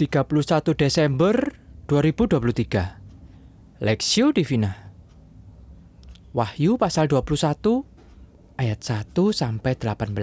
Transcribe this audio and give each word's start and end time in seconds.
31 0.00 0.80
Desember 0.80 1.60
2023 1.84 3.84
Lexio 3.84 4.32
Divina. 4.32 4.96
Wahyu 6.32 6.80
pasal 6.80 7.04
21 7.04 7.84
ayat 8.56 8.80
1 8.80 9.12
sampai 9.12 9.76
18 9.76 10.16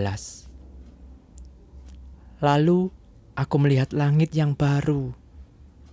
Lalu 2.42 2.90
aku 3.38 3.56
melihat 3.62 3.94
langit 3.94 4.34
yang 4.34 4.58
baru 4.58 5.14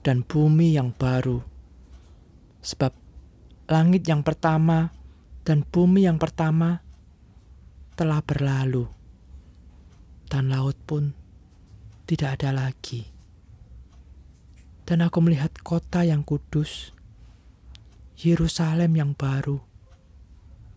dan 0.00 0.24
bumi 0.24 0.80
yang 0.80 0.96
baru. 0.96 1.44
Sebab 2.64 2.96
langit 3.68 4.08
yang 4.08 4.24
pertama 4.24 4.96
dan 5.44 5.60
bumi 5.60 6.08
yang 6.08 6.16
pertama 6.16 6.80
telah 8.00 8.24
berlalu 8.24 8.88
dan 10.32 10.48
laut 10.48 10.80
pun 10.88 11.12
tidak 12.08 12.40
ada 12.40 12.64
lagi. 12.64 13.12
Dan 14.84 15.00
aku 15.00 15.24
melihat 15.24 15.48
kota 15.64 16.04
yang 16.04 16.20
kudus, 16.20 16.92
Yerusalem 18.20 18.92
yang 19.00 19.16
baru, 19.16 19.64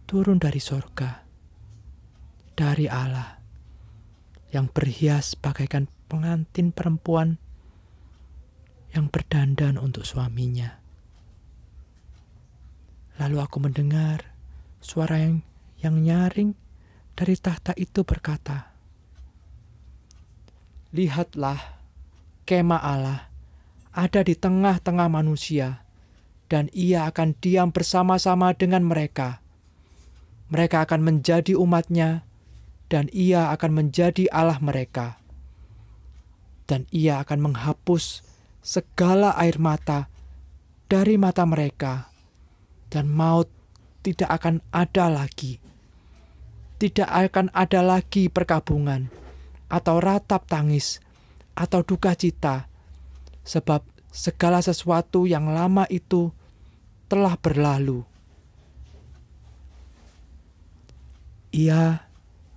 turun 0.07 0.39
dari 0.39 0.63
sorga, 0.63 1.27
dari 2.55 2.87
Allah, 2.87 3.43
yang 4.55 4.71
berhias 4.71 5.35
bagaikan 5.35 5.91
pengantin 6.07 6.71
perempuan 6.71 7.35
yang 8.95 9.11
berdandan 9.11 9.75
untuk 9.75 10.07
suaminya. 10.07 10.79
Lalu 13.19 13.37
aku 13.43 13.59
mendengar 13.59 14.31
suara 14.79 15.19
yang, 15.19 15.43
yang 15.83 15.99
nyaring 15.99 16.55
dari 17.11 17.35
tahta 17.35 17.75
itu 17.75 18.07
berkata, 18.07 18.71
Lihatlah, 20.95 21.83
kemah 22.47 22.79
Allah 22.79 23.26
ada 23.97 24.21
di 24.21 24.37
tengah-tengah 24.37 25.09
manusia, 25.09 25.81
dan 26.45 26.69
ia 26.69 27.09
akan 27.09 27.33
diam 27.41 27.73
bersama-sama 27.73 28.53
dengan 28.53 28.85
mereka. 28.85 29.41
Mereka 30.53 30.85
akan 30.85 31.01
menjadi 31.01 31.57
umatnya, 31.57 32.21
dan 32.93 33.09
ia 33.09 33.49
akan 33.49 33.73
menjadi 33.73 34.29
Allah 34.29 34.61
mereka. 34.61 35.17
Dan 36.69 36.85
ia 36.93 37.25
akan 37.25 37.51
menghapus 37.51 38.21
segala 38.61 39.33
air 39.41 39.57
mata 39.57 40.13
dari 40.85 41.17
mata 41.17 41.43
mereka, 41.49 42.13
dan 42.93 43.09
maut 43.09 43.49
tidak 44.05 44.29
akan 44.29 44.61
ada 44.69 45.09
lagi. 45.09 45.57
Tidak 46.77 47.09
akan 47.09 47.49
ada 47.57 47.81
lagi 47.81 48.29
perkabungan 48.29 49.09
atau 49.67 49.97
ratap 49.97 50.45
tangis, 50.45 51.01
atau 51.57 51.81
duka 51.81 52.13
cita, 52.13 52.69
sebab 53.41 53.96
segala 54.17 54.65
sesuatu 54.65 55.29
yang 55.29 55.53
lama 55.53 55.85
itu 55.93 56.33
telah 57.05 57.37
berlalu. 57.37 58.01
Ia 61.53 62.01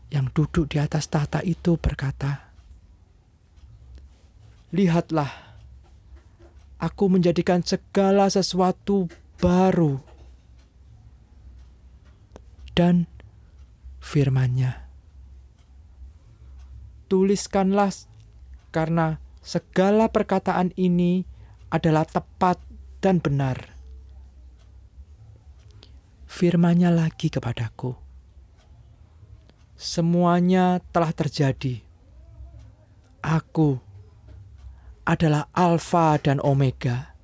yang 0.08 0.32
duduk 0.32 0.72
di 0.72 0.80
atas 0.80 1.12
tahta 1.12 1.44
itu 1.44 1.76
berkata, 1.76 2.48
"Lihatlah, 4.72 5.60
aku 6.80 7.12
menjadikan 7.12 7.60
segala 7.60 8.32
sesuatu 8.32 9.12
baru." 9.36 10.00
Dan 12.72 13.04
firman-Nya 14.00 14.88
tuliskanlah 17.10 17.92
karena 18.70 19.18
segala 19.42 20.06
perkataan 20.08 20.70
ini 20.78 21.26
adalah 21.70 22.02
tepat 22.04 22.58
dan 22.98 23.22
benar. 23.22 23.70
Firmanya 26.26 26.90
lagi 26.90 27.30
kepadaku. 27.30 27.94
Semuanya 29.80 30.82
telah 30.92 31.10
terjadi. 31.14 31.80
Aku 33.24 33.80
adalah 35.08 35.48
Alfa 35.56 36.20
dan 36.20 36.38
Omega, 36.44 37.16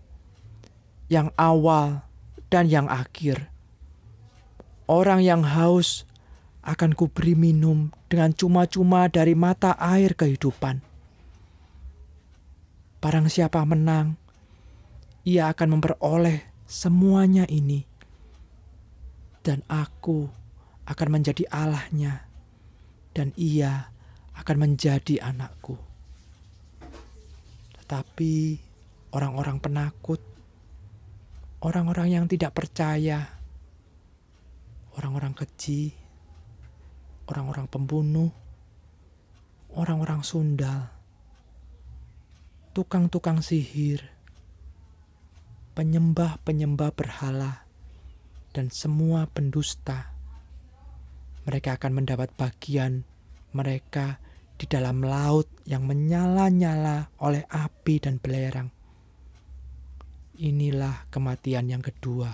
yang 1.07 1.31
awal 1.37 2.03
dan 2.51 2.67
yang 2.67 2.91
akhir. 2.91 3.53
Orang 4.91 5.23
yang 5.23 5.43
haus 5.45 6.07
akan 6.67 6.99
kuberi 6.99 7.39
minum 7.39 7.95
dengan 8.11 8.35
cuma-cuma 8.35 9.07
dari 9.07 9.39
mata 9.39 9.79
air 9.79 10.19
kehidupan. 10.19 10.83
Barang 12.99 13.31
siapa 13.31 13.63
menang, 13.63 14.19
ia 15.27 15.51
akan 15.51 15.77
memperoleh 15.77 16.47
semuanya 16.71 17.43
ini. 17.51 17.83
Dan 19.43 19.67
aku 19.67 20.27
akan 20.87 21.09
menjadi 21.11 21.47
Allahnya, 21.51 22.23
dan 23.11 23.35
ia 23.35 23.91
akan 24.39 24.57
menjadi 24.63 25.23
anakku. 25.23 25.79
Tetapi 27.83 28.35
orang-orang 29.15 29.63
penakut, 29.63 30.23
orang-orang 31.63 32.19
yang 32.19 32.25
tidak 32.27 32.55
percaya, 32.59 33.23
orang-orang 34.99 35.35
keji, 35.35 35.95
orang-orang 37.31 37.71
pembunuh, 37.71 38.35
orang-orang 39.75 40.27
sundal, 40.27 40.91
tukang-tukang 42.75 43.39
sihir, 43.47 44.16
penyembah-penyembah 45.77 46.91
berhala, 46.97 47.69
dan 48.57 48.73
semua 48.73 49.29
pendusta. 49.29 50.17
Mereka 51.45 51.77
akan 51.77 52.01
mendapat 52.01 52.33
bagian 52.33 53.05
mereka 53.53 54.17
di 54.57 54.65
dalam 54.65 55.05
laut 55.05 55.45
yang 55.69 55.85
menyala-nyala 55.85 57.13
oleh 57.21 57.45
api 57.45 58.01
dan 58.01 58.17
belerang. 58.17 58.73
Inilah 60.41 61.13
kematian 61.13 61.69
yang 61.69 61.85
kedua. 61.85 62.33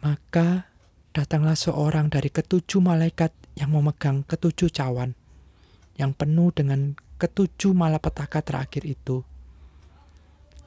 Maka 0.00 0.68
datanglah 1.12 1.56
seorang 1.56 2.08
dari 2.08 2.32
ketujuh 2.32 2.80
malaikat 2.80 3.32
yang 3.60 3.76
memegang 3.76 4.24
ketujuh 4.24 4.72
cawan, 4.72 5.12
yang 6.00 6.16
penuh 6.16 6.48
dengan 6.52 6.96
ketujuh 7.20 7.76
malapetaka 7.76 8.40
terakhir 8.40 8.88
itu. 8.88 9.24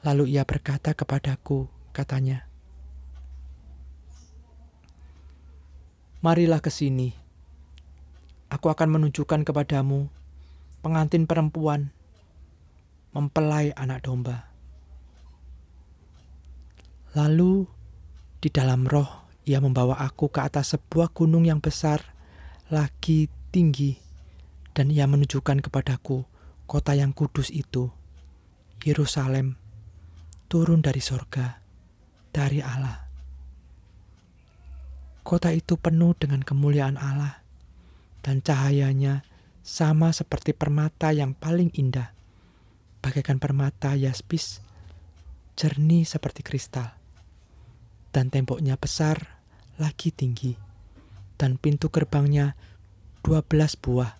Lalu 0.06 0.38
ia 0.38 0.46
berkata 0.46 0.94
kepadaku, 0.94 1.66
katanya, 1.90 2.46
Marilah 6.18 6.58
ke 6.58 6.66
sini. 6.66 7.14
Aku 8.50 8.74
akan 8.74 8.98
menunjukkan 8.98 9.46
kepadamu 9.46 10.10
pengantin 10.82 11.30
perempuan 11.30 11.94
mempelai 13.14 13.70
anak 13.78 14.02
domba. 14.02 14.50
Lalu 17.14 17.70
di 18.42 18.50
dalam 18.50 18.90
roh 18.90 19.30
ia 19.46 19.62
membawa 19.62 20.02
aku 20.02 20.26
ke 20.26 20.42
atas 20.42 20.74
sebuah 20.74 21.14
gunung 21.14 21.46
yang 21.46 21.62
besar, 21.62 22.02
lagi 22.66 23.30
tinggi, 23.54 23.94
dan 24.74 24.90
ia 24.90 25.06
menunjukkan 25.06 25.62
kepadaku 25.62 26.26
kota 26.66 26.98
yang 26.98 27.14
kudus 27.14 27.48
itu, 27.54 27.94
Yerusalem, 28.82 29.54
turun 30.48 30.80
dari 30.80 31.04
sorga, 31.04 31.60
dari 32.32 32.64
Allah. 32.64 33.04
Kota 35.20 35.52
itu 35.52 35.76
penuh 35.76 36.16
dengan 36.16 36.40
kemuliaan 36.40 36.96
Allah, 36.96 37.44
dan 38.24 38.40
cahayanya 38.40 39.28
sama 39.60 40.08
seperti 40.16 40.56
permata 40.56 41.12
yang 41.12 41.36
paling 41.36 41.68
indah, 41.76 42.16
bagaikan 43.04 43.36
permata 43.36 43.92
yaspis, 43.92 44.64
jernih 45.52 46.08
seperti 46.08 46.40
kristal, 46.40 46.96
dan 48.08 48.32
temboknya 48.32 48.80
besar 48.80 49.36
lagi 49.76 50.08
tinggi, 50.16 50.56
dan 51.36 51.60
pintu 51.60 51.92
gerbangnya 51.92 52.56
dua 53.20 53.44
belas 53.44 53.76
buah. 53.76 54.16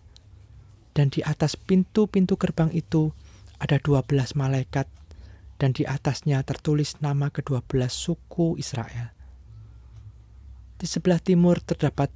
Dan 0.93 1.15
di 1.15 1.23
atas 1.23 1.55
pintu-pintu 1.55 2.35
gerbang 2.35 2.75
itu 2.75 3.15
ada 3.63 3.79
dua 3.79 4.03
belas 4.03 4.35
malaikat, 4.35 4.91
dan 5.59 5.75
di 5.75 5.83
atasnya 5.85 6.41
tertulis 6.47 6.99
nama 7.03 7.29
kedua 7.35 7.61
belas 7.67 7.93
suku 7.95 8.55
Israel. 8.57 9.13
Di 10.79 10.87
sebelah 10.87 11.19
timur 11.19 11.59
terdapat 11.59 12.15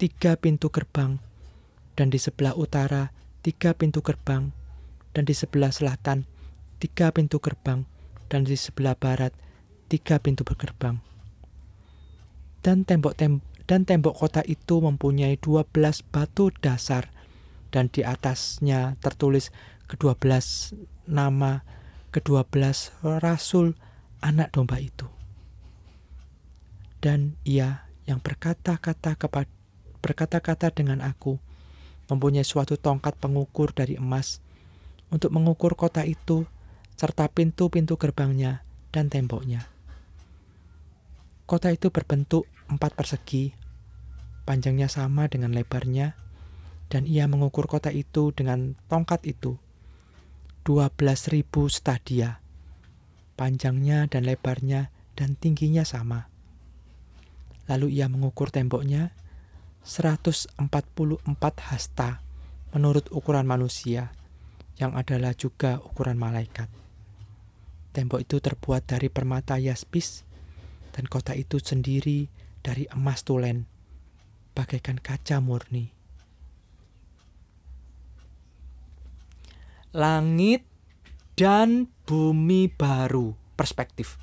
tiga 0.00 0.40
pintu 0.40 0.72
gerbang, 0.72 1.20
dan 1.94 2.08
di 2.08 2.16
sebelah 2.16 2.56
utara 2.56 3.12
tiga 3.44 3.76
pintu 3.76 4.00
gerbang, 4.00 4.50
dan 5.12 5.28
di 5.28 5.36
sebelah 5.36 5.68
selatan 5.70 6.24
tiga 6.80 7.12
pintu 7.12 7.36
gerbang, 7.38 7.84
dan 8.32 8.48
di 8.48 8.56
sebelah 8.56 8.96
barat 8.96 9.36
tiga 9.92 10.16
pintu 10.16 10.48
gerbang 10.48 11.04
dan 12.60 12.84
tembok 12.84 13.16
tem 13.16 13.40
dan 13.64 13.88
tembok 13.88 14.18
kota 14.18 14.42
itu 14.44 14.82
mempunyai 14.82 15.38
12 15.38 15.72
batu 16.10 16.52
dasar 16.60 17.08
dan 17.70 17.88
di 17.88 18.02
atasnya 18.02 18.98
tertulis 18.98 19.54
kedua 19.86 20.18
belas 20.18 20.74
nama 21.06 21.62
kedua 22.10 22.46
belas 22.46 22.90
rasul 23.02 23.78
anak 24.20 24.52
domba 24.54 24.78
itu. 24.82 25.08
Dan 27.00 27.40
ia 27.48 27.88
yang 28.04 28.20
berkata-kata 28.20 29.16
berkata-kata 30.04 30.68
dengan 30.74 31.00
aku 31.00 31.40
mempunyai 32.10 32.44
suatu 32.44 32.74
tongkat 32.74 33.16
pengukur 33.16 33.70
dari 33.72 33.96
emas 33.96 34.42
untuk 35.08 35.30
mengukur 35.30 35.78
kota 35.78 36.02
itu 36.02 36.44
serta 36.98 37.30
pintu-pintu 37.32 37.96
gerbangnya 37.96 38.60
dan 38.92 39.08
temboknya. 39.08 39.64
Kota 41.48 41.72
itu 41.72 41.90
berbentuk 41.90 42.46
empat 42.70 42.94
persegi, 42.94 43.54
panjangnya 44.46 44.86
sama 44.86 45.26
dengan 45.26 45.50
lebarnya, 45.50 46.14
dan 46.90 47.06
ia 47.06 47.26
mengukur 47.26 47.66
kota 47.66 47.90
itu 47.90 48.30
dengan 48.30 48.78
tongkat 48.86 49.26
itu. 49.26 49.58
12.000 50.64 51.46
stadia, 51.72 52.44
panjangnya 53.34 54.04
dan 54.06 54.28
lebarnya 54.28 54.92
dan 55.16 55.36
tingginya 55.36 55.84
sama. 55.88 56.28
Lalu 57.70 57.96
ia 57.96 58.10
mengukur 58.12 58.52
temboknya 58.52 59.14
144 59.86 60.60
hasta 61.72 62.20
menurut 62.76 63.08
ukuran 63.10 63.48
manusia, 63.48 64.12
yang 64.78 64.94
adalah 64.94 65.34
juga 65.34 65.80
ukuran 65.80 66.20
malaikat. 66.20 66.68
Tembok 67.90 68.22
itu 68.22 68.38
terbuat 68.38 68.86
dari 68.86 69.10
permata 69.10 69.58
yaspis, 69.58 70.22
dan 70.94 71.10
kota 71.10 71.34
itu 71.34 71.58
sendiri 71.58 72.30
dari 72.62 72.86
emas 72.94 73.26
tulen, 73.26 73.66
bagaikan 74.54 75.00
kaca 75.00 75.42
murni. 75.42 75.99
Langit 79.90 80.62
dan 81.34 81.90
bumi 82.06 82.70
baru, 82.70 83.34
perspektif. 83.58 84.22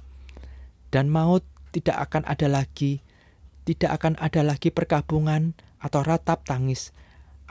Dan 0.87 1.11
maut 1.11 1.43
tidak 1.75 2.07
akan 2.07 2.23
ada 2.23 2.47
lagi, 2.47 3.03
tidak 3.67 3.99
akan 3.99 4.15
ada 4.23 4.47
lagi 4.47 4.71
perkabungan 4.71 5.51
atau 5.83 6.01
ratap 6.07 6.47
tangis 6.47 6.95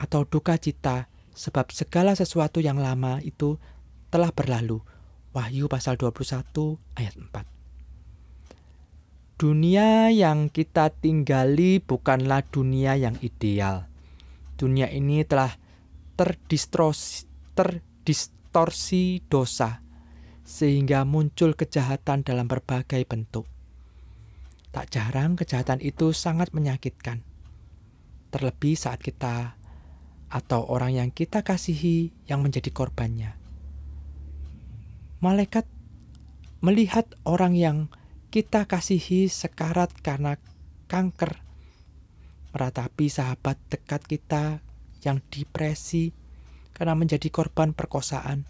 atau 0.01 0.25
duka 0.25 0.57
cita, 0.57 1.05
sebab 1.37 1.69
segala 1.69 2.17
sesuatu 2.17 2.57
yang 2.57 2.81
lama 2.81 3.21
itu 3.21 3.61
telah 4.09 4.33
berlalu 4.33 4.81
Wahyu 5.37 5.69
pasal 5.69 6.01
21 6.01 6.81
ayat 6.97 7.13
4. 7.13 7.45
Dunia 9.37 10.09
yang 10.09 10.49
kita 10.49 10.89
tinggali 10.89 11.77
bukanlah 11.77 12.41
dunia 12.41 12.97
yang 12.97 13.13
ideal. 13.21 13.85
Dunia 14.57 14.89
ini 14.89 15.21
telah 15.21 15.53
terdistorsi, 16.17 17.29
terdistorsi 18.07 19.19
dosa, 19.27 19.83
sehingga 20.47 21.03
muncul 21.03 21.59
kejahatan 21.59 22.23
dalam 22.23 22.47
berbagai 22.47 23.03
bentuk. 23.03 23.43
Tak 24.71 24.95
jarang 24.95 25.35
kejahatan 25.35 25.83
itu 25.83 26.15
sangat 26.15 26.55
menyakitkan. 26.55 27.19
Terlebih 28.31 28.79
saat 28.79 29.03
kita 29.03 29.59
atau 30.31 30.63
orang 30.71 30.95
yang 30.95 31.09
kita 31.11 31.43
kasihi 31.43 32.15
yang 32.31 32.43
menjadi 32.43 32.71
korbannya 32.71 33.47
malaikat 35.17 35.65
melihat 36.61 37.09
orang 37.25 37.57
yang 37.57 37.77
kita 38.29 38.69
kasihi 38.69 39.25
sekarat 39.25 39.89
karena 40.05 40.37
kanker, 40.85 41.41
meratapi 42.53 43.09
sahabat 43.09 43.57
dekat 43.71 44.05
kita 44.05 44.61
yang 45.01 45.23
depresi 45.33 46.13
karena 46.77 46.93
menjadi 46.93 47.33
korban 47.33 47.73
perkosaan, 47.73 48.45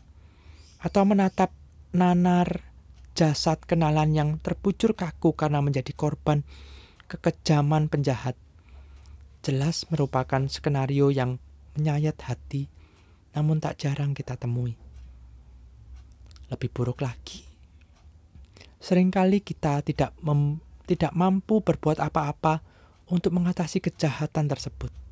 atau 0.83 1.07
menatap 1.07 1.55
nanar 1.95 2.67
jasad 3.15 3.63
kenalan 3.63 4.11
yang 4.11 4.29
terbujur 4.43 4.91
kaku 4.99 5.31
karena 5.31 5.63
menjadi 5.63 5.95
korban 5.95 6.43
kekejaman 7.07 7.87
penjahat. 7.87 8.35
Jelas 9.47 9.87
merupakan 9.87 10.43
skenario 10.51 11.07
yang 11.07 11.39
menyayat 11.79 12.19
hati, 12.27 12.67
namun 13.31 13.63
tak 13.63 13.79
jarang 13.79 14.11
kita 14.11 14.35
temui. 14.35 14.75
Lebih 16.51 16.67
buruk 16.75 16.99
lagi, 16.99 17.47
sering 18.83 19.07
kali 19.07 19.39
kita 19.39 19.79
tidak 19.87 20.11
mem, 20.19 20.59
tidak 20.83 21.15
mampu 21.15 21.63
berbuat 21.63 22.03
apa-apa 22.03 22.59
untuk 23.07 23.31
mengatasi 23.31 23.79
kejahatan 23.79 24.51
tersebut. 24.51 25.06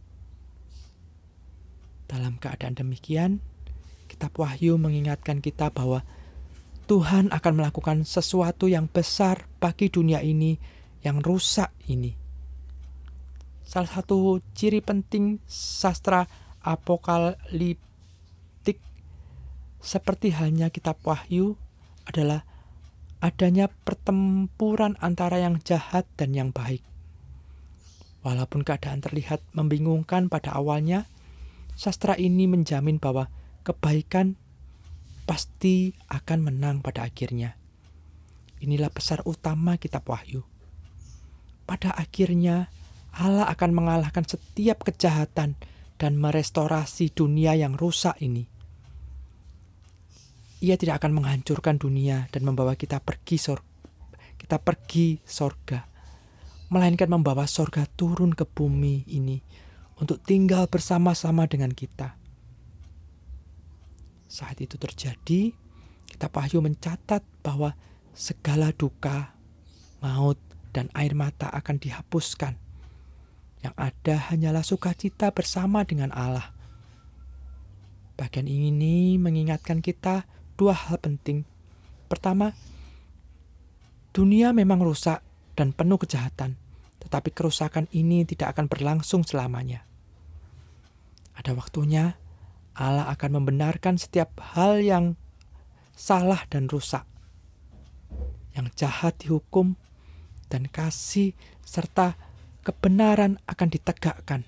Dalam 2.05 2.37
keadaan 2.37 2.77
demikian, 2.77 3.41
kitab 4.05 4.33
Wahyu 4.37 4.77
mengingatkan 4.77 5.41
kita 5.41 5.73
bahwa 5.73 6.05
Tuhan 6.85 7.33
akan 7.33 7.53
melakukan 7.57 8.05
sesuatu 8.05 8.69
yang 8.69 8.85
besar 8.85 9.49
bagi 9.57 9.89
dunia 9.89 10.21
ini 10.21 10.61
yang 11.01 11.17
rusak 11.21 11.73
ini. 11.89 12.13
Salah 13.65 13.89
satu 13.89 14.37
ciri 14.53 14.85
penting 14.85 15.41
sastra 15.49 16.29
apokalip 16.61 17.81
seperti 19.85 20.33
halnya 20.33 20.73
kitab 20.73 20.97
Wahyu 21.05 21.53
adalah 22.09 22.41
adanya 23.21 23.69
pertempuran 23.69 24.97
antara 24.97 25.37
yang 25.37 25.61
jahat 25.61 26.09
dan 26.17 26.33
yang 26.33 26.49
baik. 26.49 26.81
Walaupun 28.25 28.65
keadaan 28.65 29.05
terlihat 29.05 29.45
membingungkan 29.53 30.25
pada 30.25 30.57
awalnya, 30.57 31.05
sastra 31.75 32.15
ini 32.15 32.47
menjamin 32.47 32.97
bahwa 32.97 33.27
kebaikan 33.67 34.39
pasti 35.27 35.91
akan 36.07 36.39
menang 36.49 36.79
pada 36.79 37.03
akhirnya. 37.03 37.59
Inilah 38.63 38.89
besar 38.89 39.21
utama 39.27 39.75
kitab 39.75 40.07
Wahyu. 40.07 40.47
Pada 41.67 41.91
akhirnya, 41.91 42.71
Allah 43.11 43.45
akan 43.51 43.71
mengalahkan 43.75 44.23
setiap 44.23 44.87
kejahatan 44.87 45.59
dan 45.99 46.13
merestorasi 46.15 47.11
dunia 47.11 47.53
yang 47.59 47.75
rusak 47.75 48.15
ini. 48.23 48.47
Ia 50.63 50.79
tidak 50.79 51.03
akan 51.03 51.19
menghancurkan 51.19 51.75
dunia 51.77 52.31
dan 52.31 52.47
membawa 52.47 52.79
kita 52.79 53.03
pergi 53.03 53.37
sorga. 53.37 53.67
Kita 54.39 54.57
pergi 54.61 55.19
sorga. 55.21 55.83
Melainkan 56.71 57.11
membawa 57.11 57.45
sorga 57.45 57.85
turun 57.85 58.33
ke 58.33 58.47
bumi 58.47 59.05
ini 59.13 59.37
untuk 59.99 60.19
tinggal 60.23 60.67
bersama-sama 60.67 61.47
dengan 61.47 61.71
kita. 61.71 62.19
Saat 64.27 64.59
itu 64.59 64.75
terjadi, 64.75 65.55
kita 66.09 66.27
Wahyu 66.27 66.59
mencatat 66.59 67.23
bahwa 67.39 67.75
segala 68.11 68.75
duka, 68.75 69.35
maut, 70.03 70.39
dan 70.75 70.91
air 70.91 71.15
mata 71.15 71.47
akan 71.47 71.79
dihapuskan. 71.79 72.59
Yang 73.63 73.75
ada 73.79 74.15
hanyalah 74.31 74.63
sukacita 74.67 75.31
bersama 75.31 75.87
dengan 75.87 76.11
Allah. 76.11 76.51
Bagian 78.19 78.47
ini 78.47 79.15
mengingatkan 79.15 79.79
kita 79.79 80.27
dua 80.59 80.75
hal 80.75 80.99
penting. 80.99 81.47
Pertama, 82.07 82.55
dunia 84.15 84.51
memang 84.55 84.79
rusak 84.83 85.19
dan 85.55 85.71
penuh 85.71 85.99
kejahatan, 85.99 86.59
tetapi 87.05 87.29
kerusakan 87.31 87.85
ini 87.93 88.25
tidak 88.25 88.57
akan 88.57 88.65
berlangsung 88.65 89.21
selamanya. 89.21 89.85
Ada 91.37 91.53
waktunya 91.53 92.17
Allah 92.73 93.07
akan 93.13 93.41
membenarkan 93.41 94.01
setiap 94.01 94.35
hal 94.57 94.81
yang 94.81 95.15
salah 95.93 96.43
dan 96.49 96.65
rusak. 96.67 97.05
Yang 98.57 98.67
jahat 98.81 99.21
dihukum 99.21 99.77
dan 100.49 100.65
kasih 100.67 101.37
serta 101.61 102.17
kebenaran 102.65 103.37
akan 103.45 103.67
ditegakkan. 103.69 104.41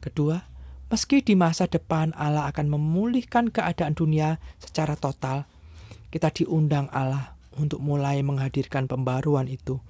Kedua, 0.00 0.54
Meski 0.94 1.26
di 1.26 1.34
masa 1.34 1.66
depan 1.66 2.14
Allah 2.14 2.46
akan 2.54 2.70
memulihkan 2.78 3.50
keadaan 3.50 3.98
dunia 3.98 4.38
secara 4.62 4.94
total, 4.94 5.42
kita 6.14 6.30
diundang 6.30 6.86
Allah 6.94 7.34
untuk 7.58 7.82
mulai 7.82 8.22
menghadirkan 8.22 8.86
pembaruan 8.86 9.50
itu 9.50 9.82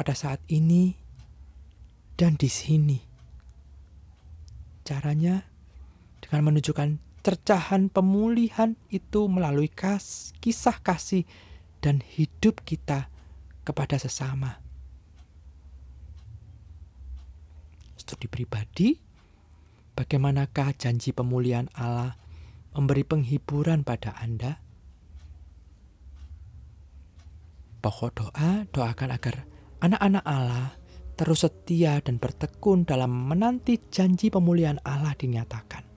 pada 0.00 0.16
saat 0.16 0.40
ini 0.48 0.96
dan 2.16 2.40
di 2.40 2.48
sini. 2.48 2.96
Caranya 4.80 5.44
dengan 6.24 6.48
menunjukkan 6.48 6.96
cercahan 7.20 7.92
pemulihan 7.92 8.80
itu 8.88 9.28
melalui 9.28 9.68
kas, 9.68 10.32
kisah 10.40 10.80
kasih 10.80 11.28
dan 11.84 12.00
hidup 12.00 12.64
kita 12.64 13.12
kepada 13.60 14.00
sesama. 14.00 14.64
Studi 18.00 18.24
pribadi 18.24 19.10
Bagaimanakah 20.00 20.80
janji 20.80 21.12
pemulihan 21.12 21.68
Allah 21.76 22.16
memberi 22.72 23.04
penghiburan 23.04 23.84
pada 23.84 24.16
Anda? 24.16 24.56
Pokok 27.84 28.10
doa, 28.16 28.64
doakan 28.72 29.12
agar 29.12 29.44
anak-anak 29.80 30.24
Allah 30.24 30.76
terus 31.20 31.44
setia 31.44 32.00
dan 32.00 32.16
bertekun 32.16 32.88
dalam 32.88 33.12
menanti 33.12 33.76
janji 33.92 34.32
pemulihan 34.32 34.80
Allah 34.80 35.12
dinyatakan. 35.12 35.89